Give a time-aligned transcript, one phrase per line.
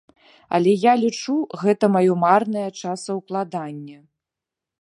[0.57, 3.99] Але я лічу, гэта маё марнае часаўкладанне.